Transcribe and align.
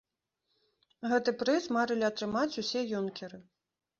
Гэты 1.11 1.33
прыз 1.41 1.67
марылі 1.77 2.09
атрымаць 2.09 2.57
усе 2.61 2.81
юнкеры. 3.01 3.37